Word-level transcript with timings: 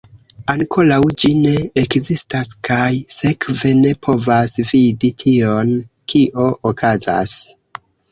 Ankoraŭ 0.51 0.95
ĝi 1.23 1.29
ne 1.41 1.51
ekzistas 1.81 2.49
kaj 2.67 2.87
sekve, 3.15 3.73
ne 3.81 3.91
povas 4.07 4.55
vidi 4.71 5.11
tion 5.25 5.75
kio 6.15 6.47
okazas. 6.71 7.37